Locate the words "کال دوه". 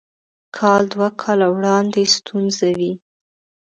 0.57-1.07